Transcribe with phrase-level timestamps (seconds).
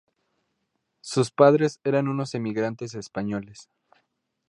[1.01, 3.69] Sus padres eran unos emigrantes españoles.